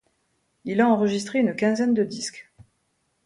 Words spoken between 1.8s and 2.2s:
de